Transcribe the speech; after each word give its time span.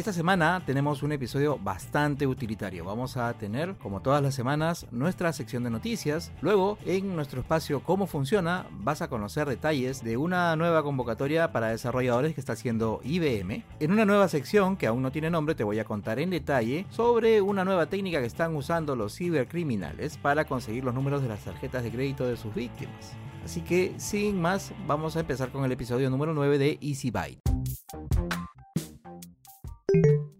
Esta 0.00 0.14
semana 0.14 0.62
tenemos 0.64 1.02
un 1.02 1.12
episodio 1.12 1.58
bastante 1.58 2.26
utilitario. 2.26 2.86
Vamos 2.86 3.18
a 3.18 3.34
tener, 3.34 3.76
como 3.76 4.00
todas 4.00 4.22
las 4.22 4.34
semanas, 4.34 4.86
nuestra 4.90 5.30
sección 5.34 5.62
de 5.62 5.68
noticias. 5.68 6.32
Luego, 6.40 6.78
en 6.86 7.14
nuestro 7.14 7.40
espacio 7.40 7.82
Cómo 7.82 8.06
funciona, 8.06 8.66
vas 8.70 9.02
a 9.02 9.08
conocer 9.08 9.46
detalles 9.46 10.02
de 10.02 10.16
una 10.16 10.56
nueva 10.56 10.82
convocatoria 10.82 11.52
para 11.52 11.68
desarrolladores 11.68 12.32
que 12.32 12.40
está 12.40 12.54
haciendo 12.54 13.02
IBM. 13.04 13.62
En 13.78 13.92
una 13.92 14.06
nueva 14.06 14.28
sección 14.28 14.78
que 14.78 14.86
aún 14.86 15.02
no 15.02 15.12
tiene 15.12 15.28
nombre, 15.28 15.54
te 15.54 15.64
voy 15.64 15.78
a 15.78 15.84
contar 15.84 16.18
en 16.18 16.30
detalle 16.30 16.86
sobre 16.88 17.42
una 17.42 17.66
nueva 17.66 17.84
técnica 17.84 18.20
que 18.20 18.26
están 18.26 18.56
usando 18.56 18.96
los 18.96 19.14
cibercriminales 19.14 20.16
para 20.16 20.46
conseguir 20.46 20.82
los 20.82 20.94
números 20.94 21.20
de 21.20 21.28
las 21.28 21.44
tarjetas 21.44 21.82
de 21.82 21.90
crédito 21.90 22.26
de 22.26 22.38
sus 22.38 22.54
víctimas. 22.54 23.12
Así 23.44 23.60
que, 23.60 23.92
sin 23.98 24.40
más, 24.40 24.72
vamos 24.86 25.16
a 25.16 25.20
empezar 25.20 25.50
con 25.50 25.62
el 25.66 25.72
episodio 25.72 26.08
número 26.08 26.32
9 26.32 26.56
de 26.56 26.78
Easy 26.80 27.10
Byte. 27.10 27.49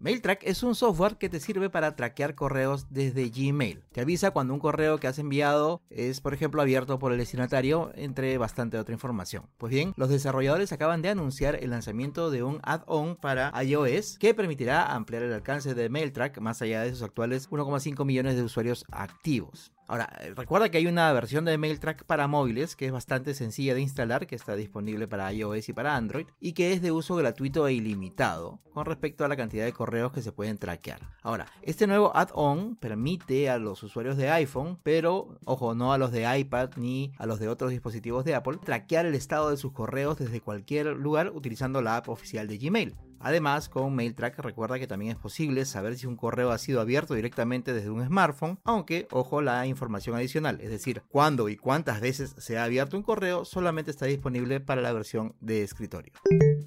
MailTrack 0.02 0.44
es 0.44 0.62
un 0.62 0.74
software 0.74 1.18
que 1.18 1.28
te 1.28 1.40
sirve 1.40 1.68
para 1.68 1.94
traquear 1.94 2.34
correos 2.34 2.86
desde 2.88 3.28
Gmail. 3.28 3.84
Te 3.92 4.00
avisa 4.00 4.30
cuando 4.30 4.54
un 4.54 4.60
correo 4.60 4.96
que 4.98 5.06
has 5.06 5.18
enviado 5.18 5.82
es, 5.90 6.22
por 6.22 6.32
ejemplo, 6.32 6.62
abierto 6.62 6.98
por 6.98 7.12
el 7.12 7.18
destinatario, 7.18 7.92
entre 7.94 8.38
bastante 8.38 8.78
otra 8.78 8.94
información. 8.94 9.50
Pues 9.58 9.70
bien, 9.70 9.92
los 9.96 10.08
desarrolladores 10.08 10.72
acaban 10.72 11.02
de 11.02 11.10
anunciar 11.10 11.56
el 11.56 11.68
lanzamiento 11.68 12.30
de 12.30 12.42
un 12.42 12.60
add-on 12.62 13.14
para 13.14 13.52
iOS 13.62 14.16
que 14.18 14.32
permitirá 14.32 14.94
ampliar 14.94 15.22
el 15.22 15.34
alcance 15.34 15.74
de 15.74 15.90
MailTrack 15.90 16.40
más 16.40 16.62
allá 16.62 16.80
de 16.80 16.92
sus 16.92 17.02
actuales 17.02 17.50
1,5 17.50 18.02
millones 18.06 18.36
de 18.36 18.42
usuarios 18.42 18.86
activos. 18.90 19.70
Ahora, 19.90 20.08
recuerda 20.36 20.68
que 20.68 20.78
hay 20.78 20.86
una 20.86 21.12
versión 21.12 21.44
de 21.44 21.58
MailTrack 21.58 22.04
para 22.04 22.28
móviles 22.28 22.76
que 22.76 22.86
es 22.86 22.92
bastante 22.92 23.34
sencilla 23.34 23.74
de 23.74 23.80
instalar, 23.80 24.28
que 24.28 24.36
está 24.36 24.54
disponible 24.54 25.08
para 25.08 25.32
iOS 25.32 25.68
y 25.68 25.72
para 25.72 25.96
Android, 25.96 26.28
y 26.38 26.52
que 26.52 26.72
es 26.72 26.80
de 26.80 26.92
uso 26.92 27.16
gratuito 27.16 27.66
e 27.66 27.72
ilimitado 27.72 28.60
con 28.72 28.86
respecto 28.86 29.24
a 29.24 29.28
la 29.28 29.36
cantidad 29.36 29.64
de 29.64 29.72
correos 29.72 30.12
que 30.12 30.22
se 30.22 30.30
pueden 30.30 30.58
traquear. 30.58 31.00
Ahora, 31.24 31.46
este 31.62 31.88
nuevo 31.88 32.12
add-on 32.14 32.76
permite 32.76 33.50
a 33.50 33.58
los 33.58 33.82
usuarios 33.82 34.16
de 34.16 34.30
iPhone, 34.30 34.78
pero 34.84 35.36
ojo, 35.44 35.74
no 35.74 35.92
a 35.92 35.98
los 35.98 36.12
de 36.12 36.38
iPad 36.38 36.70
ni 36.76 37.10
a 37.18 37.26
los 37.26 37.40
de 37.40 37.48
otros 37.48 37.72
dispositivos 37.72 38.24
de 38.24 38.36
Apple, 38.36 38.58
traquear 38.64 39.06
el 39.06 39.16
estado 39.16 39.50
de 39.50 39.56
sus 39.56 39.72
correos 39.72 40.20
desde 40.20 40.40
cualquier 40.40 40.86
lugar 40.86 41.32
utilizando 41.34 41.82
la 41.82 41.96
app 41.96 42.10
oficial 42.10 42.46
de 42.46 42.58
Gmail. 42.58 42.94
Además, 43.20 43.68
con 43.68 43.94
MailTrack 43.94 44.38
recuerda 44.38 44.78
que 44.78 44.86
también 44.86 45.12
es 45.12 45.18
posible 45.18 45.64
saber 45.64 45.96
si 45.96 46.06
un 46.06 46.16
correo 46.16 46.50
ha 46.50 46.58
sido 46.58 46.80
abierto 46.80 47.14
directamente 47.14 47.72
desde 47.72 47.90
un 47.90 48.04
smartphone, 48.04 48.58
aunque, 48.64 49.06
ojo, 49.10 49.42
la 49.42 49.66
información 49.66 50.16
adicional, 50.16 50.60
es 50.60 50.70
decir, 50.70 51.02
cuándo 51.08 51.48
y 51.48 51.56
cuántas 51.56 52.00
veces 52.00 52.34
se 52.38 52.58
ha 52.58 52.64
abierto 52.64 52.96
un 52.96 53.02
correo, 53.02 53.44
solamente 53.44 53.90
está 53.90 54.06
disponible 54.06 54.60
para 54.60 54.80
la 54.80 54.92
versión 54.92 55.34
de 55.40 55.62
escritorio. 55.62 56.12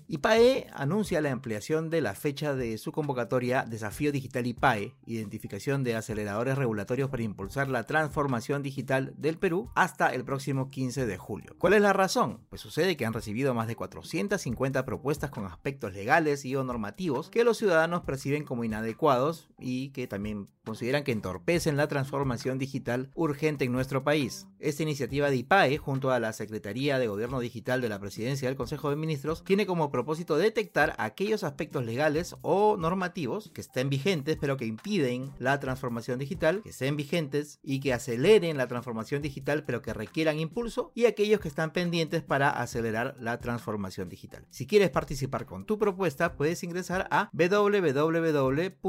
IPAE 0.07 0.67
anuncia 0.73 1.21
la 1.21 1.31
ampliación 1.31 1.89
de 1.89 2.01
la 2.01 2.13
fecha 2.13 2.53
de 2.55 2.77
su 2.77 2.91
convocatoria 2.91 3.65
Desafío 3.67 4.11
Digital 4.11 4.45
IPAE, 4.45 4.95
identificación 5.05 5.83
de 5.83 5.95
aceleradores 5.95 6.57
regulatorios 6.57 7.09
para 7.09 7.23
impulsar 7.23 7.67
la 7.67 7.85
transformación 7.85 8.61
digital 8.61 9.13
del 9.17 9.39
Perú, 9.39 9.71
hasta 9.75 10.13
el 10.13 10.23
próximo 10.23 10.69
15 10.69 11.05
de 11.05 11.17
julio. 11.17 11.55
¿Cuál 11.57 11.73
es 11.73 11.81
la 11.81 11.93
razón? 11.93 12.41
Pues 12.49 12.61
sucede 12.61 12.95
que 12.95 13.05
han 13.05 13.13
recibido 13.13 13.53
más 13.53 13.67
de 13.67 13.75
450 13.75 14.85
propuestas 14.85 15.31
con 15.31 15.45
aspectos 15.45 15.93
legales 15.93 16.42
o 16.55 16.64
normativos 16.64 17.30
que 17.30 17.43
los 17.43 17.58
ciudadanos 17.58 18.02
perciben 18.02 18.43
como 18.43 18.64
inadecuados 18.64 19.48
y 19.59 19.89
que 19.89 20.08
también 20.08 20.49
consideran 20.64 21.04
que 21.04 21.11
entorpecen 21.11 21.77
la 21.77 21.87
transformación 21.87 22.58
digital 22.58 23.09
urgente 23.15 23.65
en 23.65 23.71
nuestro 23.71 24.04
país. 24.04 24.48
Esta 24.59 24.83
iniciativa 24.83 25.30
de 25.30 25.37
IPAE, 25.37 25.77
junto 25.77 26.11
a 26.11 26.20
la 26.20 26.31
Secretaría 26.31 26.99
de 26.99 27.08
Gobierno 27.08 27.39
Digital 27.39 27.81
de 27.81 27.89
la 27.89 27.99
Presidencia 27.99 28.48
del 28.48 28.58
Consejo 28.58 28.89
de 28.89 28.95
Ministros, 28.95 29.43
tiene 29.43 29.65
como 29.65 29.92
propósito 29.92 30.37
detectar 30.37 30.95
aquellos 30.98 31.43
aspectos 31.43 31.86
legales 31.86 32.36
o 32.42 32.77
normativos 32.77 33.52
que 33.54 33.61
estén 33.61 33.89
vigentes 33.89 34.37
pero 34.39 34.58
que 34.58 34.65
impiden 34.65 35.31
la 35.37 35.60
transformación 35.60 36.20
digital, 36.20 36.61
que 36.64 36.70
estén 36.70 36.95
vigentes 36.95 37.60
y 37.61 37.80
que 37.80 37.93
aceleren 37.93 38.58
la 38.58 38.67
transformación 38.67 39.21
digital 39.21 39.64
pero 39.65 39.81
que 39.81 39.93
requieran 39.93 40.39
impulso 40.39 40.92
y 40.95 41.05
aquellos 41.05 41.39
que 41.39 41.48
están 41.48 41.71
pendientes 41.71 42.23
para 42.23 42.49
acelerar 42.49 43.15
la 43.20 43.39
transformación 43.39 44.10
digital. 44.10 44.45
Si 44.49 44.65
quieres 44.65 44.89
participar 44.89 45.45
con 45.45 45.65
tu 45.65 45.77
propuesta, 45.77 46.33
puedes 46.33 46.64
ingresar 46.64 47.08
a 47.11 47.30
www.ipae.pe 47.33 48.80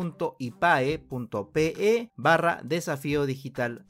barra 2.16 2.60
desafío 2.64 3.26
digital. 3.26 3.84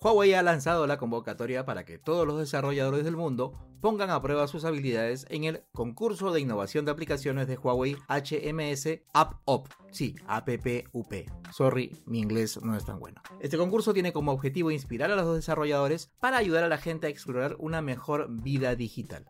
Huawei 0.00 0.34
ha 0.34 0.42
lanzado 0.42 0.86
la 0.86 0.98
convocatoria 0.98 1.64
para 1.64 1.84
que 1.84 1.98
todos 1.98 2.26
los 2.26 2.38
desarrolladores 2.38 3.04
del 3.04 3.16
mundo 3.16 3.58
pongan 3.80 4.10
a 4.10 4.22
prueba 4.22 4.46
sus 4.46 4.64
habilidades 4.64 5.26
en 5.28 5.44
el 5.44 5.64
concurso 5.72 6.32
de 6.32 6.40
innovación 6.40 6.84
de 6.84 6.92
aplicaciones 6.92 7.48
de 7.48 7.56
Huawei 7.56 7.96
HMS 8.08 9.00
AppUp. 9.12 9.68
Sí, 9.90 10.14
APPUP. 10.26 11.12
Sorry, 11.52 11.96
mi 12.06 12.20
inglés 12.20 12.60
no 12.62 12.76
es 12.76 12.84
tan 12.84 13.00
bueno. 13.00 13.20
Este 13.40 13.58
concurso 13.58 13.92
tiene 13.92 14.12
como 14.12 14.32
objetivo 14.32 14.70
inspirar 14.70 15.10
a 15.10 15.16
los 15.16 15.34
desarrolladores 15.34 16.10
para 16.20 16.38
ayudar 16.38 16.64
a 16.64 16.68
la 16.68 16.78
gente 16.78 17.08
a 17.08 17.10
explorar 17.10 17.56
una 17.58 17.82
mejor 17.82 18.28
vida 18.30 18.74
digital. 18.76 19.26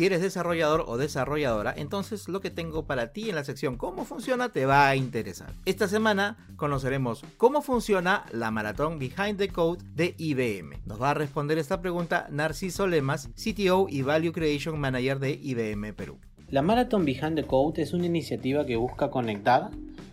Si 0.00 0.06
eres 0.06 0.22
desarrollador 0.22 0.86
o 0.86 0.96
desarrolladora, 0.96 1.74
entonces 1.76 2.26
lo 2.26 2.40
que 2.40 2.48
tengo 2.48 2.86
para 2.86 3.12
ti 3.12 3.28
en 3.28 3.34
la 3.34 3.44
sección 3.44 3.76
cómo 3.76 4.06
funciona 4.06 4.48
te 4.48 4.64
va 4.64 4.88
a 4.88 4.96
interesar. 4.96 5.52
Esta 5.66 5.88
semana 5.88 6.38
conoceremos 6.56 7.22
cómo 7.36 7.60
funciona 7.60 8.24
la 8.32 8.50
maratón 8.50 8.98
Behind 8.98 9.36
the 9.36 9.50
Code 9.50 9.84
de 9.94 10.14
IBM. 10.16 10.80
Nos 10.86 11.02
va 11.02 11.10
a 11.10 11.14
responder 11.14 11.58
esta 11.58 11.82
pregunta 11.82 12.28
Narciso 12.30 12.86
Lemas, 12.86 13.28
CTO 13.34 13.88
y 13.90 14.00
Value 14.00 14.32
Creation 14.32 14.80
Manager 14.80 15.18
de 15.18 15.32
IBM 15.32 15.92
Perú. 15.92 16.16
La 16.48 16.62
Marathon 16.62 17.04
Behind 17.04 17.34
the 17.34 17.44
Code 17.44 17.82
es 17.82 17.92
una 17.92 18.06
iniciativa 18.06 18.64
que 18.64 18.76
busca 18.76 19.10
conectar 19.10 19.68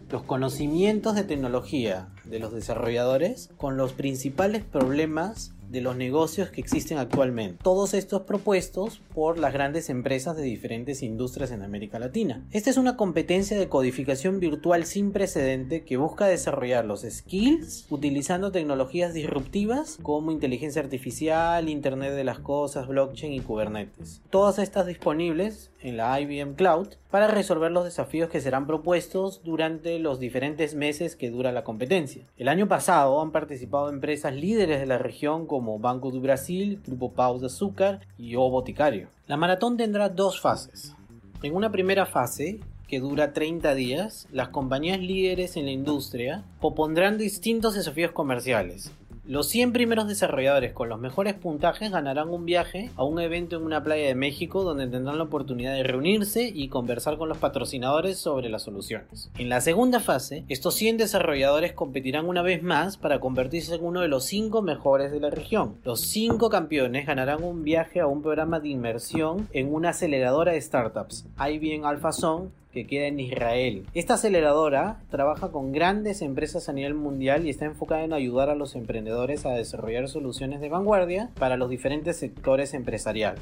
los 0.10 0.24
conocimientos 0.24 1.16
de 1.16 1.24
tecnología 1.24 2.10
de 2.25 2.39
los 2.39 2.51
desarrolladores 2.51 3.51
con 3.56 3.78
los 3.78 3.94
principales 3.94 4.66
problemas 4.66 5.54
de 5.69 5.81
los 5.81 5.95
negocios 5.95 6.49
que 6.49 6.61
existen 6.61 6.97
actualmente. 6.97 7.59
Todos 7.63 7.93
estos 7.93 8.23
propuestos 8.23 9.01
por 9.13 9.37
las 9.37 9.53
grandes 9.53 9.89
empresas 9.89 10.37
de 10.37 10.43
diferentes 10.43 11.03
industrias 11.03 11.51
en 11.51 11.61
América 11.61 11.99
Latina. 11.99 12.45
Esta 12.51 12.69
es 12.69 12.77
una 12.77 12.97
competencia 12.97 13.57
de 13.57 13.69
codificación 13.69 14.39
virtual 14.39 14.85
sin 14.85 15.11
precedente 15.11 15.83
que 15.83 15.97
busca 15.97 16.27
desarrollar 16.27 16.85
los 16.85 17.01
skills 17.01 17.85
utilizando 17.89 18.51
tecnologías 18.51 19.13
disruptivas 19.13 19.97
como 20.01 20.31
inteligencia 20.31 20.81
artificial, 20.81 21.69
Internet 21.69 22.13
de 22.13 22.23
las 22.23 22.39
Cosas, 22.39 22.87
blockchain 22.87 23.33
y 23.33 23.39
Kubernetes. 23.39 24.21
Todas 24.29 24.59
estas 24.59 24.85
disponibles 24.85 25.71
en 25.88 25.98
la 25.98 26.19
IBM 26.19 26.56
Cloud 26.56 26.89
para 27.10 27.28
resolver 27.28 27.72
los 27.72 27.86
desafíos 27.86 28.30
que 28.30 28.42
serán 28.42 28.68
propuestos 28.68 29.42
durante 29.44 30.00
los 30.00 30.19
diferentes 30.19 30.75
meses 30.75 31.16
que 31.16 31.30
dura 31.30 31.51
la 31.51 31.63
competencia. 31.63 32.25
El 32.38 32.50
año 32.50 32.68
pasado 32.68 33.22
han 33.22 33.31
participado 33.31 33.89
empresas 33.89 34.36
líderes 34.36 34.80
de 34.80 34.86
la 34.86 34.98
región 34.98 35.48
como 35.48 35.80
Banco 35.80 36.12
do 36.12 36.19
Brasil, 36.19 36.81
Grupo 36.86 37.13
Pau 37.13 37.39
de 37.39 37.48
Azúcar 37.48 38.01
y 38.18 38.36
O 38.36 38.50
Boticario. 38.50 39.10
La 39.28 39.38
maratón 39.38 39.78
tendrá 39.78 40.10
dos 40.10 40.42
fases. 40.42 40.95
En 41.44 41.56
una 41.56 41.72
primera 41.72 42.06
fase, 42.06 42.60
que 42.88 43.00
dura 43.00 43.34
30 43.34 43.75
días, 43.75 44.28
las 44.31 44.50
compañías 44.50 45.00
líderes 45.00 45.57
en 45.57 45.66
la 45.66 45.72
industria 45.72 46.45
propondrán 46.62 47.18
distintos 47.18 47.75
desafíos 47.75 48.12
comerciales, 48.12 48.92
los 49.27 49.50
100 49.50 49.74
primeros 49.74 50.07
desarrolladores 50.07 50.71
con 50.71 50.88
los 50.88 51.01
mejores 51.01 51.33
puntajes 51.33 51.91
ganarán 51.91 52.29
un 52.29 52.45
viaje 52.45 52.91
a 52.95 53.03
un 53.03 53.19
evento 53.19 53.57
en 53.57 53.63
una 53.63 53.83
playa 53.83 54.07
de 54.07 54.15
México 54.15 54.63
donde 54.63 54.88
tendrán 54.88 55.18
la 55.18 55.25
oportunidad 55.25 55.74
de 55.74 55.83
reunirse 55.83 56.50
y 56.53 56.69
conversar 56.69 57.18
con 57.18 57.27
los 57.27 57.38
patrocinadores 57.38 58.18
sobre 58.18 58.47
las 58.47 58.63
soluciones. 58.63 59.29
En 59.38 59.50
la 59.50 59.59
segunda 59.59 60.00
fase, 60.00 60.45
estos 60.47 60.75
100 60.75 60.95
desarrolladores 60.97 61.74
competirán 61.74 62.25
una 62.25 62.41
vez 62.41 62.63
más 62.63 62.95
para 62.95 63.19
convertirse 63.19 63.75
en 63.75 63.83
uno 63.83 64.00
de 64.00 64.07
los 64.07 64.24
5 64.24 64.62
mejores 64.62 65.12
de 65.12 65.19
la 65.19 65.29
región. 65.29 65.75
Los 65.83 66.00
5 66.01 66.50
campeones 66.50 67.06
ganarán 67.06 67.44
un 67.44 67.65
viaje 67.65 68.00
a 68.00 68.07
un 68.07 68.21
programa 68.21 68.62
de 68.62 68.69
inmersión 68.69 69.50
en 69.51 69.74
una 69.74 69.89
aceleradora 69.89 70.53
de 70.53 70.62
startups, 70.62 71.25
IBM 71.38 71.85
AlphaZone, 71.85 72.50
que 72.77 72.85
queda 72.85 73.07
en 73.07 73.19
Israel. 73.19 73.85
Esta 73.95 74.13
aceleradora 74.13 75.00
trabaja 75.09 75.51
con 75.51 75.71
grandes 75.71 76.21
empresas 76.21 76.69
a 76.69 76.74
nivel 76.74 76.94
mundial 76.94 77.47
y 77.47 77.50
está 77.50 77.65
enfocada 77.65 78.03
en 78.03 78.13
ayudar 78.13 78.51
a 78.51 78.56
los 78.56 78.75
emprendedores 78.75 79.47
a 79.47 79.51
desarrollar 79.51 80.07
soluciones 80.07 80.62
de 80.62 80.69
vanguardia 80.69 81.31
para 81.39 81.57
los 81.57 81.71
diferentes 81.71 82.18
sectores 82.18 82.75
empresariales. 82.75 83.41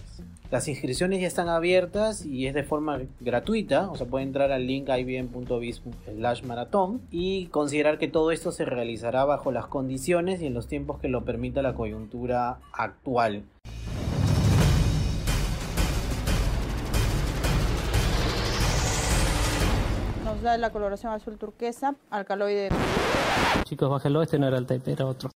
Las 0.52 0.70
inscripciones 0.70 1.20
ya 1.20 1.28
están 1.28 1.50
abiertas 1.50 2.26
y 2.26 2.48
es 2.48 2.54
de 2.54 2.64
forma 2.64 3.02
gratuita, 3.20 3.90
o 3.90 3.98
sea, 3.98 4.08
puede 4.08 4.24
entrar 4.24 4.54
al 4.54 4.68
link 4.68 4.88
ibm.biz 4.88 5.82
slash 6.06 6.44
maratón 6.44 7.02
y 7.12 7.48
considerar 7.48 7.98
que 7.98 8.08
todo 8.08 8.32
esto 8.32 8.54
se 8.54 8.64
realizará 8.64 9.26
bajo 9.26 9.52
las 9.52 9.66
condiciones 9.66 10.42
y 10.42 10.46
en 10.46 10.54
los 10.54 10.68
tiempos 10.68 11.00
que 11.00 11.10
lo 11.10 11.26
permita 11.26 11.62
la 11.62 11.74
coyuntura 11.74 12.60
actual. 12.72 13.44
Da 20.46 20.58
la 20.58 20.70
coloración 20.70 21.12
azul 21.12 21.38
turquesa, 21.38 21.96
alcaloide. 22.10 22.70
Chicos, 23.64 23.90
bájalo, 23.90 24.22
este 24.22 24.40
no 24.40 24.48
era 24.48 24.58
el 24.58 24.66
tape, 24.66 24.92
era 24.92 25.06
otro. 25.06 25.32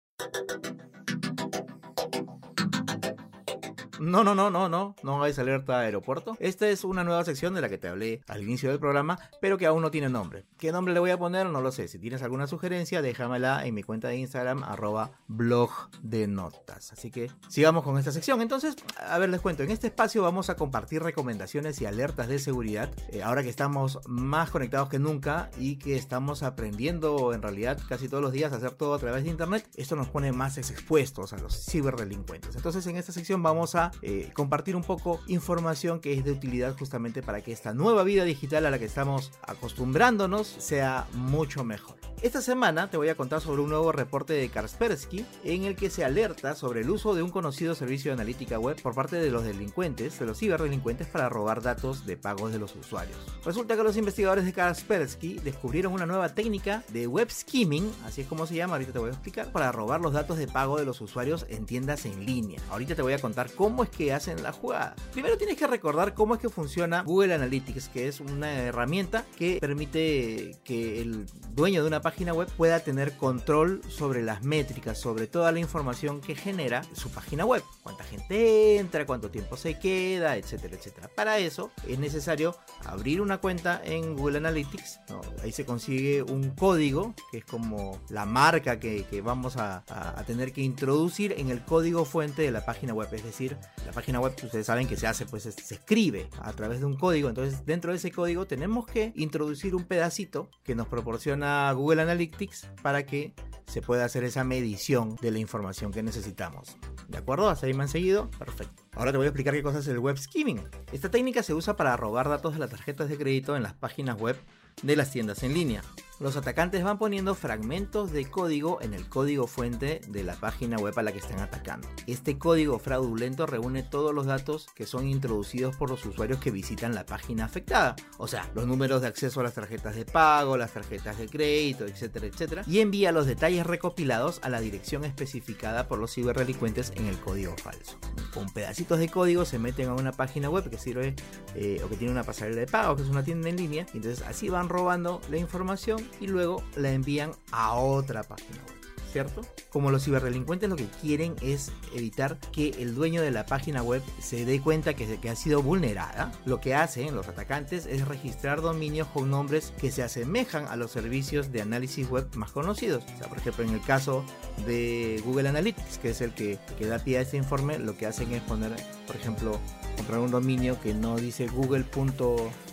No, 4.00 4.24
no, 4.24 4.34
no, 4.34 4.50
no, 4.50 4.69
no, 4.69 4.96
no 5.04 5.18
hagáis 5.18 5.38
alerta 5.40 5.80
aeropuerto. 5.81 6.38
Esta 6.40 6.69
es 6.69 6.86
una 6.86 7.04
nueva 7.04 7.25
sección 7.25 7.54
de 7.54 7.60
la 7.60 7.68
que 7.68 7.78
te 7.78 7.90
hablé 7.90 8.22
al 8.28 8.42
inicio 8.42 8.69
del 8.69 8.80
programa, 8.80 9.19
pero 9.42 9.57
que 9.57 9.66
aún 9.66 9.81
no 9.81 9.92
tiene 9.92 10.07
nombre. 10.07 10.46
¿Qué 10.57 10.72
nombre 10.72 10.94
le 10.94 11.01
voy 11.01 11.12
a 11.12 11.18
poner? 11.18 11.48
No 11.48 11.60
lo 11.60 11.74
sé. 11.74 11.90
Si 11.90 12.00
tienes 12.00 12.24
alguna 12.24 12.48
sugerencia, 12.48 13.01
déjamela 13.01 13.66
en 13.66 13.74
mi 13.74 13.84
cuenta 13.84 14.07
de 14.07 14.16
Instagram, 14.16 14.63
arroba 14.63 15.12
blog 15.28 15.72
de 16.01 16.28
notas. 16.28 16.94
Así 16.94 17.12
que 17.12 17.30
sigamos 17.50 17.84
con 17.84 17.98
esta 17.98 18.13
sección. 18.13 18.42
Entonces, 18.42 18.78
a 19.06 19.18
ver, 19.18 19.30
les 19.30 19.42
cuento. 19.42 19.63
En 19.63 19.72
este 19.72 19.88
espacio 19.88 20.24
vamos 20.24 20.50
a 20.50 20.56
compartir 20.56 21.04
recomendaciones 21.04 21.81
y 21.81 21.86
alertas 21.86 22.30
de 22.30 22.40
seguridad. 22.40 22.90
Eh, 23.10 23.22
ahora 23.22 23.44
que 23.44 23.50
estamos 23.50 24.00
más 24.07 24.50
conectados 24.50 24.88
que 24.88 25.00
nunca 25.00 25.51
y 25.57 25.75
que 25.75 25.98
estamos 25.98 26.44
aprendiendo 26.44 27.34
en 27.34 27.42
realidad 27.42 27.78
casi 27.90 28.07
todos 28.07 28.24
los 28.24 28.31
días 28.31 28.54
a 28.54 28.57
hacer 28.57 28.72
todo 28.72 28.94
a 28.94 29.00
través 29.00 29.25
de 29.25 29.30
internet, 29.30 29.68
esto 29.75 29.98
nos 29.98 30.07
pone 30.07 30.31
más 30.31 30.57
expuestos 30.57 31.34
a 31.34 31.38
los 31.38 31.66
ciberdelincuentes. 31.66 32.56
Entonces, 32.56 32.88
en 32.88 32.96
esta 32.96 33.12
sección 33.12 33.44
vamos 33.44 33.75
a 33.75 33.88
eh, 34.01 34.31
compartir 34.33 34.75
un 34.75 34.83
poco 34.83 35.21
información 35.27 36.00
que 36.00 36.13
es 36.13 36.24
de 36.24 36.31
utilidad 36.31 36.77
justamente 36.77 37.21
para 37.21 37.41
que 37.41 37.51
esta 37.51 37.74
nueva 37.74 38.03
vida 38.03 38.24
digital 38.24 38.65
a 38.65 38.71
la 38.71 38.80
que 38.80 38.86
estamos 38.86 39.31
acostumbrándonos 39.41 40.47
sea 40.47 41.07
mucho 41.13 41.63
mejor. 41.63 42.00
Esta 42.21 42.41
semana 42.41 42.89
te 42.89 42.97
voy 42.97 43.07
a 43.07 43.15
contar 43.15 43.39
sobre 43.39 43.62
un 43.62 43.69
nuevo 43.69 43.94
reporte 43.94 44.33
de 44.33 44.50
Kaspersky 44.50 45.25
en 45.45 45.63
el 45.63 45.77
que 45.77 45.89
se 45.89 46.03
alerta 46.03 46.53
sobre 46.53 46.81
el 46.81 46.89
uso 46.89 47.15
de 47.15 47.24
un 47.24 47.30
conocido 47.30 47.75
servicio 47.75 48.12
de 48.12 48.15
analítica 48.15 48.59
web 48.59 48.75
por 48.81 48.94
parte 48.94 49.15
de 49.15 49.31
los 49.31 49.45
delincuentes, 49.45 50.19
de 50.19 50.25
los 50.25 50.38
ciberdelincuentes 50.38 51.07
para 51.07 51.30
robar 51.30 51.62
datos 51.62 52.06
de 52.06 52.18
pagos 52.18 52.51
de 52.51 52.59
los 52.59 52.75
usuarios. 52.75 53.18
Resulta 53.45 53.77
que 53.77 53.83
los 53.83 53.95
investigadores 53.95 54.44
de 54.44 54.51
Kaspersky 54.51 55.36
descubrieron 55.36 55.94
una 55.94 56.06
nueva 56.06 56.27
técnica 56.36 56.83
de 56.89 57.07
web 57.07 57.31
skimming, 57.31 57.89
así 58.06 58.19
es 58.19 58.27
como 58.27 58.45
se 58.45 58.56
llama, 58.56 58.74
ahorita 58.74 58.91
te 58.91 59.00
voy 59.00 59.12
a 59.12 59.13
explicar, 59.13 59.53
para 59.53 59.71
robar 59.71 60.01
los 60.01 60.12
datos 60.12 60.38
de 60.38 60.47
pago 60.47 60.77
de 60.77 60.83
los 60.83 61.00
usuarios 61.00 61.45
en 61.47 61.65
tiendas 61.65 62.06
en 62.06 62.25
línea. 62.25 62.59
Ahorita 62.69 62.95
te 62.95 63.01
voy 63.01 63.13
a 63.13 63.19
contar 63.19 63.50
cómo 63.53 63.79
es 63.84 63.90
que 63.90 64.14
hacen 64.14 64.42
la 64.44 64.52
jugada. 64.52 64.96
Primero 65.12 65.38
tienes 65.38 65.58
que 65.58 65.68
recordar 65.68 66.14
cómo 66.14 66.36
es 66.36 66.42
que 66.42 66.50
funciona 66.50 67.04
Google 67.04 67.34
Analytics, 67.34 67.90
que 67.90 68.08
es 68.08 68.20
una 68.20 68.52
herramienta 68.52 69.26
que 69.38 69.58
permite 69.60 70.58
que 70.64 71.02
el 71.02 71.26
dueño 71.52 71.81
de 71.81 71.88
una 71.88 72.02
página 72.02 72.34
web 72.34 72.50
pueda 72.58 72.80
tener 72.80 73.18
control 73.18 73.81
sobre 73.88 74.22
las 74.22 74.44
métricas, 74.44 75.00
sobre 75.00 75.28
toda 75.28 75.52
la 75.52 75.60
información 75.60 76.22
que 76.22 76.36
genera 76.36 76.81
su 76.94 77.10
página 77.10 77.46
web. 77.46 77.64
Cuánta 77.84 78.04
gente 78.04 78.78
entra, 78.78 79.06
cuánto 79.06 79.30
tiempo 79.30 79.58
se 79.58 79.80
queda, 79.80 80.38
etcétera, 80.38 80.75
etcétera. 80.75 81.10
Para 81.16 81.40
eso 81.40 81.72
es 81.88 82.00
necesario 82.00 82.56
abrir 82.86 83.22
una 83.22 83.40
cuenta 83.40 83.82
en 83.84 84.16
Google 84.16 84.38
Analytics. 84.38 85.00
Ahí 85.44 85.52
se 85.52 85.66
consigue 85.66 86.24
un 86.24 86.52
código, 86.52 87.14
que 87.32 87.40
es 87.40 87.46
como 87.46 88.00
la 88.10 88.25
marca 88.25 88.80
que, 88.80 89.06
vamos 89.24 89.58
a, 89.58 89.84
a 89.88 90.24
tener 90.24 90.54
que 90.54 90.62
introducir 90.62 91.36
en 91.38 91.50
el 91.50 91.64
código 91.64 92.06
fuente 92.06 92.42
de 92.42 92.52
la 92.52 92.66
página 92.66 92.94
web. 92.94 93.10
Es 93.12 93.24
decir, 93.24 93.58
la 93.86 93.92
página 93.92 94.19
web, 94.19 94.33
ustedes 94.44 94.66
saben 94.66 94.88
que 94.88 94.98
se 94.98 95.07
hace, 95.07 95.25
pues 95.25 95.44
se 95.44 95.74
escribe 95.74 96.30
a 96.42 96.54
través 96.54 96.80
de 96.80 96.86
un 96.86 96.95
código. 96.95 97.30
Entonces, 97.30 97.66
dentro 97.66 97.92
de 97.92 97.98
ese 97.98 98.12
código 98.12 98.45
tenemos 98.45 98.86
que 98.86 99.13
introducir 99.16 99.75
un 99.75 99.83
pedacito 99.83 100.50
que 100.63 100.75
nos 100.75 100.88
proporciona 100.88 101.71
Google 101.71 102.04
Analytics 102.04 102.69
para 102.81 103.06
que 103.06 103.33
se 103.66 103.81
pueda 103.81 104.06
hacer 104.06 104.24
esa 104.24 104.44
medición 104.44 105.16
de 105.21 105.31
la 105.31 105.39
información 105.39 105.92
que 105.92 106.04
necesitamos. 106.04 106.77
¿De 107.07 107.18
acuerdo? 107.18 107.50
¿Hasta 107.50 107.68
ahí 107.68 107.74
me 107.74 107.83
han 107.83 107.89
seguido? 107.89 108.30
Perfecto. 108.31 108.83
Ahora 108.94 109.12
te 109.12 109.18
voy 109.18 109.25
a 109.25 109.30
explicar 109.30 109.54
qué 109.54 109.63
cosa 109.63 109.80
es 109.80 109.88
el 109.88 110.00
web 110.00 110.18
skimming. 110.18 110.62
Esta 110.92 111.10
técnica 111.10 111.44
se 111.44 111.54
usa 111.54 111.75
para 111.75 111.95
robar 111.95 112.30
datos 112.30 112.54
de 112.54 112.60
las 112.60 112.69
tarjetas 112.69 113.10
de 113.10 113.18
crédito 113.18 113.56
en 113.56 113.63
las 113.63 113.74
páginas 113.74 114.19
web 114.19 114.36
de 114.83 114.95
las 114.95 115.12
tiendas 115.12 115.44
en 115.44 115.54
línea. 115.54 115.83
Los 116.19 116.36
atacantes 116.36 116.83
van 116.83 116.98
poniendo 116.98 117.33
fragmentos 117.33 118.12
de 118.12 118.25
código 118.25 118.82
en 118.82 118.94
el 118.94 119.08
código 119.08 119.48
fuente 119.48 120.01
de 120.10 120.25
la 120.25 120.36
página 120.36 120.75
web 120.75 120.94
a 121.00 121.01
la 121.01 121.13
que 121.13 121.20
están 121.20 121.39
atacando. 121.39 121.88
Este 122.08 122.38
código 122.38 122.77
fraudulento 122.77 123.46
reúne 123.46 123.84
todos 123.84 124.13
los 124.13 124.25
datos 124.25 124.67
que 124.75 124.86
son 124.86 125.08
introducidos 125.08 125.77
por 125.77 125.89
los 125.89 126.05
usuarios 126.05 126.39
que 126.39 126.51
visitan 126.51 126.94
la 126.94 127.05
página 127.05 127.46
afectada, 127.46 127.96
o 128.17 128.27
sea, 128.27 128.51
los 128.53 128.67
números 128.67 129.01
de 129.01 129.08
acceso 129.08 129.39
a 129.39 129.44
las 129.44 129.53
tarjetas 129.53 129.96
de 129.96 130.03
pago, 130.03 130.58
las 130.58 130.74
tarjetas 130.74 131.17
de 131.17 131.29
crédito, 131.29 131.86
etcétera, 131.86 132.27
etcétera, 132.27 132.63
y 132.67 132.79
envía 132.79 133.13
los 133.13 133.25
detalles 133.25 133.65
recopilados 133.65 134.41
a 134.44 134.50
la 134.50 134.60
dirección 134.60 135.05
especificada 135.05 135.88
por 135.88 136.00
los 136.00 136.13
ciberdelincuentes 136.13 136.91
en 136.98 137.05
el 137.05 137.17
código 137.17 137.55
falso. 137.55 137.98
Con 138.34 138.50
pedacitos 138.50 139.00
de 139.00 139.08
código 139.08 139.46
se 139.46 139.58
meten 139.58 139.88
a 139.88 139.94
una 139.94 140.12
página 140.12 140.50
web 140.50 140.70
que 140.70 140.77
sirve 140.77 141.15
eh, 141.55 141.82
o 141.82 141.88
que 141.88 141.96
tiene 141.96 142.12
una 142.12 142.25
pasarela 142.25 142.60
de 142.60 142.67
pago, 142.67 142.98
que 142.98 143.03
es 143.03 143.10
una 143.10 143.24
tienda 143.24 143.48
en 143.48 143.55
línea, 143.55 143.86
y 143.94 143.98
entonces 143.98 144.22
así 144.27 144.50
van 144.50 144.67
robando 144.67 145.22
la 145.29 145.38
información 145.38 146.09
y 146.20 146.28
luego 146.28 146.63
la 146.75 146.92
envían 146.92 147.32
a 147.51 147.74
otra 147.74 148.24
página 148.24 148.58
web. 148.68 148.80
¿Cierto? 149.12 149.42
Como 149.72 149.89
los 149.89 150.04
ciberdelincuentes 150.04 150.70
lo 150.70 150.75
que 150.75 150.86
quieren 151.01 151.36
es 151.42 151.72
evitar 151.96 152.38
que 152.51 152.70
el 152.78 152.94
dueño 152.94 153.24
de 153.24 153.32
la 153.32 153.48
página 153.48 153.82
web 153.82 154.04
se 154.22 154.46
dé 154.46 154.62
cuenta 154.62 154.94
que, 154.94 155.18
que 155.18 155.30
ha 155.32 155.36
sido 155.36 155.63
vulnerada, 155.63 156.32
lo 156.46 156.62
que 156.62 156.75
hacen 156.75 157.16
los 157.16 157.28
atacantes 157.28 157.88
es 157.88 158.08
registrar 158.08 158.62
dominios 158.62 159.08
con 159.08 159.32
nombres 159.32 159.74
que 159.82 159.89
se 159.89 160.04
asemejan 160.04 160.68
a 160.68 160.75
los 160.75 160.92
servicios 160.92 161.51
de 161.51 161.63
análisis 161.63 162.08
web 162.08 162.28
más 162.36 162.51
conocidos. 162.51 163.04
O 163.16 163.18
sea, 163.18 163.28
por 163.28 163.39
ejemplo, 163.39 163.63
en 163.63 163.72
el 163.72 163.82
caso 163.82 164.24
de 164.68 165.20
Google 165.25 165.50
Analytics, 165.50 165.98
que 165.98 166.12
es 166.12 166.22
el 166.22 166.36
que, 166.36 166.60
que 166.78 166.86
da 166.86 167.00
pie 167.00 167.18
a 167.18 167.22
este 167.22 167.38
informe, 167.38 167.80
lo 167.80 167.98
que 167.98 168.06
hacen 168.06 168.32
es 168.32 168.44
poner, 168.44 168.75
por 169.08 169.16
ejemplo, 169.16 169.60
comprar 169.98 170.20
un 170.20 170.30
dominio 170.30 170.80
que 170.82 170.94
no 170.94 171.18
dice 171.18 171.48
google. 171.48 171.84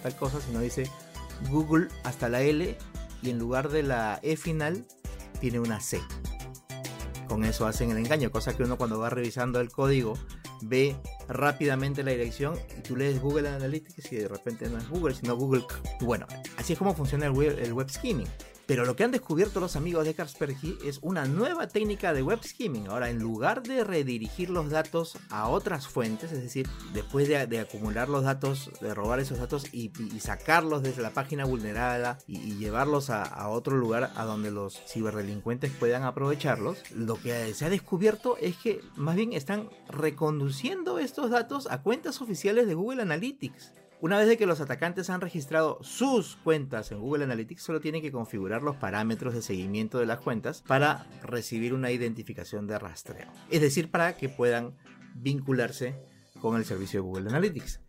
tal 0.02 0.16
cosa, 0.16 0.38
sino 0.42 0.60
dice 0.60 0.90
Google 1.50 1.88
hasta 2.04 2.28
la 2.28 2.42
L 2.42 2.76
y 3.22 3.30
en 3.30 3.38
lugar 3.38 3.68
de 3.68 3.82
la 3.82 4.20
E 4.22 4.36
final 4.36 4.86
tiene 5.40 5.60
una 5.60 5.80
C. 5.80 6.00
Con 7.28 7.44
eso 7.44 7.66
hacen 7.66 7.90
el 7.90 7.98
engaño, 7.98 8.30
cosa 8.30 8.56
que 8.56 8.62
uno 8.62 8.76
cuando 8.76 8.98
va 8.98 9.10
revisando 9.10 9.60
el 9.60 9.70
código 9.70 10.14
ve 10.62 10.96
rápidamente 11.28 12.02
la 12.02 12.12
dirección 12.12 12.58
y 12.78 12.82
tú 12.82 12.96
lees 12.96 13.20
Google 13.20 13.48
Analytics 13.48 14.12
y 14.12 14.16
de 14.16 14.28
repente 14.28 14.68
no 14.68 14.78
es 14.78 14.88
Google, 14.88 15.14
sino 15.14 15.36
Google. 15.36 15.64
Bueno, 16.00 16.26
así 16.56 16.72
es 16.72 16.78
como 16.78 16.94
funciona 16.94 17.26
el 17.26 17.32
web, 17.32 17.58
el 17.60 17.72
web 17.72 17.90
skimming. 17.90 18.28
Pero 18.66 18.84
lo 18.84 18.96
que 18.96 19.04
han 19.04 19.12
descubierto 19.12 19.60
los 19.60 19.76
amigos 19.76 20.04
de 20.04 20.14
Kaspersky 20.14 20.78
es 20.84 20.98
una 21.00 21.24
nueva 21.24 21.68
técnica 21.68 22.12
de 22.12 22.22
web 22.22 22.40
skimming. 22.42 22.88
Ahora, 22.88 23.10
en 23.10 23.20
lugar 23.20 23.62
de 23.62 23.84
redirigir 23.84 24.50
los 24.50 24.70
datos 24.70 25.16
a 25.30 25.48
otras 25.48 25.86
fuentes, 25.86 26.32
es 26.32 26.42
decir, 26.42 26.68
después 26.92 27.28
de, 27.28 27.60
acumular 27.60 28.08
los 28.08 28.24
datos, 28.24 28.70
de 28.80 28.92
robar 28.92 29.20
esos 29.20 29.38
datos 29.38 29.72
y, 29.72 29.90
sacarlos 30.18 30.82
desde 30.82 31.02
la 31.02 31.10
página 31.10 31.44
vulnerada 31.44 32.18
y, 32.26 32.56
llevarlos 32.56 33.10
a, 33.10 33.22
a, 33.22 33.48
otro 33.48 33.76
lugar 33.76 34.10
a 34.16 34.24
donde 34.24 34.50
los 34.50 34.80
ciberdelincuentes 34.88 35.70
puedan 35.70 36.02
aprovecharlos, 36.02 36.78
lo 36.90 37.20
que 37.20 37.54
se 37.54 37.66
ha 37.66 37.70
descubierto 37.70 38.36
es 38.38 38.56
que 38.56 38.80
más 38.96 39.14
bien 39.14 39.32
están 39.32 39.70
reconduciendo 39.88 40.98
estos 40.98 41.30
datos 41.30 41.68
a 41.70 41.82
cuentas 41.82 42.20
oficiales 42.20 42.66
de 42.66 42.74
Google 42.74 43.02
Analytics. 43.02 43.72
Una 44.02 44.18
vez 44.18 44.28
de 44.28 44.36
que 44.36 44.44
los 44.44 44.60
atacantes 44.60 45.08
han 45.08 45.22
registrado 45.22 45.78
sus 45.80 46.36
cuentas 46.36 46.92
en 46.92 47.00
Google 47.00 47.24
Analytics, 47.24 47.62
solo 47.62 47.80
tienen 47.80 48.02
que 48.02 48.12
configurar 48.12 48.62
los 48.62 48.76
parámetros 48.76 49.32
de 49.32 49.40
seguimiento 49.40 49.98
de 49.98 50.04
las 50.04 50.20
cuentas 50.20 50.62
para 50.66 51.06
recibir 51.22 51.72
una 51.72 51.90
identificación 51.90 52.66
de 52.66 52.78
rastreo. 52.78 53.26
Es 53.50 53.62
decir, 53.62 53.90
para 53.90 54.14
que 54.18 54.28
puedan 54.28 54.74
vincularse 55.14 55.94
con 56.42 56.56
el 56.56 56.66
servicio 56.66 57.00
de 57.00 57.08
Google 57.08 57.30
Analytics. 57.30 57.80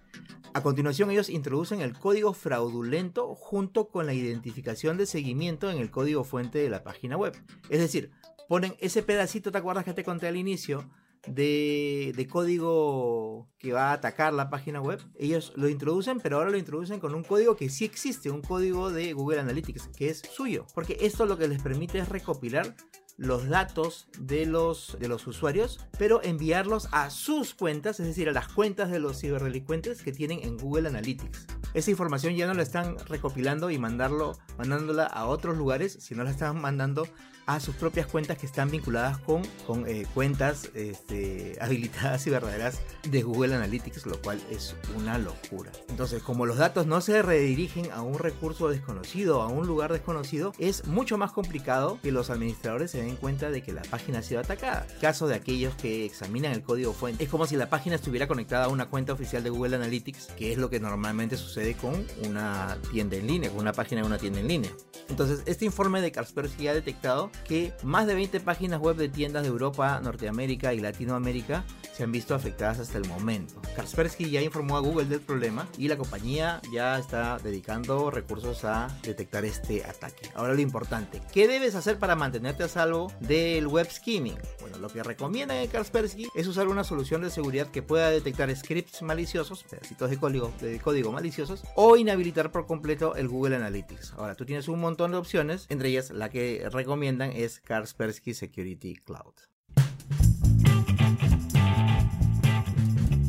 A 0.54 0.64
continuación 0.64 1.12
ellos 1.12 1.30
introducen 1.30 1.82
el 1.82 2.00
código 2.00 2.32
fraudulento 2.34 3.36
junto 3.36 3.90
con 3.90 4.06
la 4.06 4.14
identificación 4.14 4.96
de 4.96 5.08
seguimiento 5.08 5.70
en 5.70 5.78
el 5.78 5.92
código 5.92 6.24
fuente 6.24 6.60
de 6.60 6.70
la 6.70 6.86
página 6.86 7.18
web. 7.18 7.36
Es 7.70 7.80
decir, 7.80 8.12
ponen 8.48 8.76
ese 8.80 9.04
pedacito, 9.04 9.52
¿te 9.52 9.58
acuerdas 9.58 9.84
que 9.84 9.94
te 9.94 10.06
conté 10.06 10.28
al 10.28 10.38
inicio? 10.38 10.90
De, 11.28 12.28
código 12.30 13.48
que 13.58 13.74
va 13.74 13.90
a 13.90 13.94
atacar 13.94 14.34
la 14.34 14.50
página 14.50 14.82
web, 14.82 15.00
ellos 15.18 15.54
lo 15.56 15.70
introducen, 15.70 16.20
pero 16.20 16.38
ahora 16.38 16.52
lo 16.52 16.58
introducen 16.58 17.00
con 17.00 17.16
un 17.16 17.24
código 17.24 17.56
que 17.56 17.70
sí 17.70 17.86
existe, 17.86 18.30
un 18.30 18.42
código 18.42 18.92
de 18.92 19.14
Google 19.14 19.40
Analytics, 19.40 19.90
que 19.96 20.10
es 20.10 20.20
suyo. 20.20 20.66
Porque 20.74 20.98
esto 21.02 21.26
lo 21.26 21.38
que 21.38 21.48
les 21.48 21.62
permite 21.62 22.00
es 22.00 22.10
recopilar 22.10 22.76
los 23.18 23.50
datos 23.50 24.08
de 24.20 24.46
los, 24.46 24.96
de 25.00 25.08
los 25.08 25.26
usuarios, 25.26 25.80
pero 25.98 26.22
enviarlos 26.24 26.88
a 26.92 27.10
sus 27.10 27.56
cuentas, 27.56 28.00
es 28.00 28.06
decir, 28.06 28.30
a 28.30 28.32
las 28.34 28.48
cuentas 28.48 28.92
de 28.92 29.00
los 29.00 29.20
ciberdelincuentes 29.20 30.04
que 30.04 30.12
tienen 30.12 30.42
en 30.44 30.58
Google 30.58 30.88
Analytics. 30.88 31.48
Esa 31.74 31.92
información 31.92 32.36
ya 32.36 32.48
no 32.48 32.54
la 32.54 32.64
están 32.64 32.96
recopilando 33.08 33.72
y 33.72 33.80
mandarlo, 33.80 34.38
mandándola 34.58 35.06
a 35.06 35.26
otros 35.26 35.58
lugares, 35.58 35.98
sino 36.00 36.24
la 36.24 36.32
están 36.32 36.62
mandando 36.62 37.08
a 37.48 37.62
sus 37.62 37.76
propias 37.76 38.08
cuentas 38.08 38.38
que 38.38 38.46
están 38.46 38.70
vinculadas 38.70 39.18
con, 39.20 39.42
con 39.66 39.88
eh, 39.88 40.06
cuentas 40.14 40.70
este, 40.74 41.58
habilitadas 41.62 42.28
y 42.28 42.30
verdaderas 42.30 42.82
de 43.10 43.24
Google 43.24 43.56
Analytics, 43.56 44.06
lo 44.06 44.22
cual 44.22 44.40
es 44.52 44.76
una 44.96 45.18
locura. 45.18 45.72
Entonces, 45.88 46.22
como 46.22 46.46
los 46.46 46.58
datos 46.58 46.88
no 46.88 47.00
se 47.00 47.22
redirigen 47.22 47.90
a 47.92 48.02
un 48.02 48.20
recurso 48.20 48.70
desconocido, 48.70 49.42
a 49.42 49.48
un 49.48 49.66
lugar 49.66 49.94
desconocido, 49.94 50.52
es 50.60 50.86
mucho 50.88 51.18
más 51.18 51.32
complicado 51.32 52.00
que 52.04 52.12
los 52.12 52.30
administradores 52.30 52.92
se 52.92 53.02
den 53.02 53.16
cuenta 53.16 53.50
de 53.50 53.64
que 53.64 53.72
la 53.72 53.82
página 53.84 54.20
ha 54.20 54.24
sido 54.24 54.42
atacada. 54.42 54.86
Caso 55.00 55.28
de 55.28 55.36
aquellos 55.36 55.74
que 55.76 56.06
examinan 56.06 56.52
el 56.52 56.64
código 56.64 56.92
fuente, 56.92 57.24
es 57.24 57.30
como 57.30 57.48
si 57.48 57.56
la 57.56 57.70
página 57.70 57.96
estuviera 57.96 58.28
conectada 58.28 58.66
a 58.66 58.68
una 58.68 58.90
cuenta 58.90 59.14
oficial 59.14 59.42
de 59.42 59.50
Google 59.50 59.78
Analytics, 59.78 60.28
que 60.38 60.52
es 60.52 60.58
lo 60.58 60.70
que 60.70 60.82
normalmente 60.82 61.38
sucede 61.38 61.76
con 61.76 62.06
una 62.26 62.78
tienda 62.92 63.16
en 63.16 63.28
línea, 63.28 63.50
con 63.50 63.60
una 63.60 63.72
página 63.72 64.02
de 64.02 64.08
una 64.08 64.18
tienda 64.18 64.42
en 64.42 64.50
línea. 64.50 64.72
Entonces, 65.08 65.44
este 65.46 65.64
informe 65.64 66.02
de 66.02 66.12
Kaspersky 66.12 66.68
ha 66.68 66.74
detectado 66.74 67.32
que 67.46 67.74
más 67.84 68.08
de 68.08 68.16
20 68.16 68.40
páginas 68.40 68.80
web 68.80 68.96
de 68.96 69.10
tiendas 69.10 69.44
de 69.44 69.50
Europa, 69.50 70.00
Norteamérica 70.04 70.74
y 70.74 70.80
Latinoamérica 70.80 71.64
se 71.98 72.04
han 72.04 72.12
visto 72.12 72.36
afectadas 72.36 72.78
hasta 72.78 73.00
el 73.00 73.08
momento. 73.08 73.60
Kaspersky 73.76 74.30
ya 74.30 74.40
informó 74.40 74.78
a 74.78 74.82
Google 74.82 75.06
del 75.06 75.20
problema 75.20 75.68
y 75.80 75.88
la 75.88 75.98
compañía 75.98 76.62
ya 76.72 77.00
está 77.00 77.40
dedicando 77.40 78.12
recursos 78.12 78.66
a 78.66 78.96
detectar 79.02 79.46
este 79.46 79.84
ataque. 79.84 80.30
Ahora 80.36 80.54
lo 80.54 80.62
importante, 80.62 81.24
¿qué 81.34 81.48
debes 81.48 81.74
hacer 81.74 81.98
para 81.98 82.16
mantenerte 82.16 82.64
a 82.64 82.68
salvo 82.68 83.12
del 83.20 83.66
web 83.66 83.90
skimming? 83.90 84.38
Bueno, 84.62 84.78
lo 84.78 84.90
que 84.90 85.02
recomienda 85.02 85.56
Kaspersky 85.68 86.28
es 86.36 86.46
usar 86.46 86.68
una 86.68 86.84
solución 86.84 87.24
de 87.24 87.32
seguridad 87.32 87.72
que 87.72 87.82
pueda 87.82 88.12
detectar 88.12 88.56
scripts 88.56 89.02
maliciosos, 89.02 89.64
pedacitos 89.64 90.12
de 90.12 90.18
código, 90.18 90.54
de 90.62 90.80
código 90.80 91.12
maliciosos, 91.12 91.64
o 91.76 91.98
inhabilitar 91.98 92.52
por 92.52 92.68
completo 92.68 93.16
el 93.16 93.28
Google 93.28 93.56
Analytics. 93.56 94.14
Ahora, 94.18 94.36
tú 94.36 94.46
tienes 94.46 94.68
un 94.68 94.80
montón 94.80 95.12
de 95.12 95.18
opciones, 95.18 95.66
entre 95.70 95.90
ellas 95.90 96.12
la 96.12 96.30
que 96.30 96.68
recomiendan 96.72 97.32
es 97.32 97.60
Kaspersky 97.60 98.36
Security 98.36 98.98
Cloud. 98.98 99.34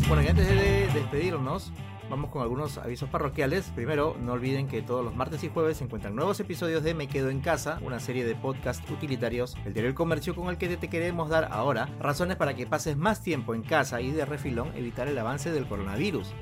Bueno, 0.08 0.22
y 0.22 0.26
antes 0.26 0.48
de 0.48 0.88
despedirnos, 0.94 1.70
vamos 2.08 2.30
con 2.30 2.40
algunos 2.40 2.78
avisos 2.78 3.10
parroquiales. 3.10 3.70
Primero, 3.74 4.16
no 4.18 4.32
olviden 4.32 4.66
que 4.66 4.80
todos 4.80 5.04
los 5.04 5.14
martes 5.14 5.44
y 5.44 5.50
jueves 5.50 5.76
se 5.76 5.84
encuentran 5.84 6.16
nuevos 6.16 6.40
episodios 6.40 6.82
de 6.82 6.94
Me 6.94 7.08
Quedo 7.08 7.28
en 7.28 7.40
Casa, 7.40 7.78
una 7.82 8.00
serie 8.00 8.24
de 8.24 8.34
podcasts 8.34 8.90
utilitarios 8.90 9.54
del 9.64 9.74
diario 9.74 9.90
El 9.90 9.94
Comercio 9.94 10.34
con 10.34 10.48
el 10.48 10.56
que 10.56 10.74
te 10.78 10.88
queremos 10.88 11.28
dar 11.28 11.50
ahora 11.52 11.90
razones 12.00 12.38
para 12.38 12.54
que 12.56 12.66
pases 12.66 12.96
más 12.96 13.22
tiempo 13.22 13.54
en 13.54 13.62
casa 13.62 14.00
y 14.00 14.10
de 14.10 14.24
refilón 14.24 14.74
evitar 14.74 15.08
el 15.08 15.18
avance 15.18 15.52
del 15.52 15.68
coronavirus. 15.68 16.32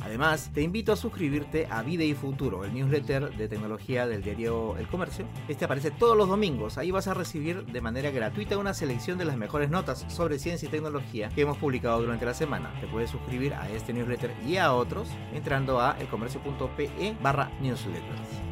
Además, 0.00 0.50
te 0.52 0.62
invito 0.62 0.92
a 0.92 0.96
suscribirte 0.96 1.66
a 1.70 1.82
Vida 1.82 2.04
y 2.04 2.14
Futuro, 2.14 2.64
el 2.64 2.74
newsletter 2.74 3.36
de 3.36 3.48
tecnología 3.48 4.06
del 4.06 4.22
diario 4.22 4.76
El 4.76 4.88
Comercio. 4.88 5.26
Este 5.48 5.64
aparece 5.64 5.90
todos 5.90 6.16
los 6.16 6.28
domingos. 6.28 6.78
Ahí 6.78 6.90
vas 6.90 7.08
a 7.08 7.14
recibir 7.14 7.64
de 7.66 7.80
manera 7.80 8.10
gratuita 8.10 8.58
una 8.58 8.74
selección 8.74 9.18
de 9.18 9.24
las 9.24 9.36
mejores 9.36 9.70
notas 9.70 10.04
sobre 10.08 10.38
ciencia 10.38 10.68
y 10.68 10.70
tecnología 10.70 11.28
que 11.28 11.42
hemos 11.42 11.58
publicado 11.58 12.00
durante 12.00 12.26
la 12.26 12.34
semana. 12.34 12.72
Te 12.80 12.86
puedes 12.86 13.10
suscribir 13.10 13.54
a 13.54 13.68
este 13.70 13.92
newsletter 13.92 14.34
y 14.46 14.56
a 14.56 14.72
otros 14.72 15.08
entrando 15.32 15.80
a 15.80 15.96
elcomercio.pe 15.98 17.16
barra 17.22 17.50
newsletters. 17.60 18.51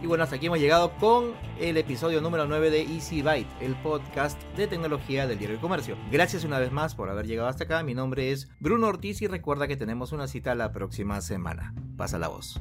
Y 0.00 0.06
bueno, 0.06 0.22
hasta 0.22 0.36
aquí 0.36 0.46
hemos 0.46 0.60
llegado 0.60 0.92
con 0.98 1.32
el 1.58 1.76
episodio 1.76 2.20
número 2.20 2.46
9 2.46 2.70
de 2.70 2.82
Easy 2.82 3.20
Byte, 3.20 3.50
el 3.60 3.74
podcast 3.76 4.40
de 4.56 4.68
tecnología 4.68 5.26
del 5.26 5.38
diario 5.38 5.56
del 5.56 5.60
comercio. 5.60 5.96
Gracias 6.12 6.44
una 6.44 6.60
vez 6.60 6.70
más 6.70 6.94
por 6.94 7.10
haber 7.10 7.26
llegado 7.26 7.48
hasta 7.48 7.64
acá. 7.64 7.82
Mi 7.82 7.94
nombre 7.94 8.30
es 8.30 8.48
Bruno 8.60 8.86
Ortiz 8.86 9.20
y 9.22 9.26
recuerda 9.26 9.66
que 9.66 9.76
tenemos 9.76 10.12
una 10.12 10.28
cita 10.28 10.54
la 10.54 10.70
próxima 10.70 11.20
semana. 11.20 11.74
Pasa 11.96 12.18
la 12.18 12.28
voz. 12.28 12.60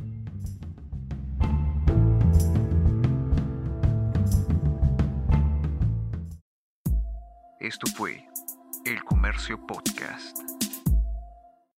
Esto 7.60 7.86
fue 7.96 8.25
El 8.86 9.03
Comercio 9.03 9.60
Podcast. 9.67 10.56